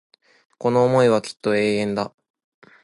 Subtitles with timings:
[0.57, 2.11] この思いはきっと永遠だ